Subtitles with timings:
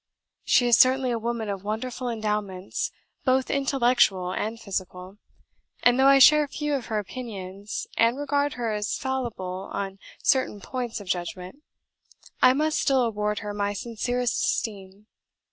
[0.43, 2.89] "She is certainly a woman of wonderful endowments,
[3.23, 5.19] both intellectual and physical;
[5.83, 10.59] and though I share few of her opinions, and regard her as fallible on certain
[10.59, 11.61] points of judgment,
[12.41, 15.05] I must still award her my sincerest esteem.